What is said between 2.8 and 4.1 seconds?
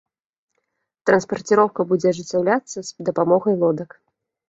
з дапамогай лодак.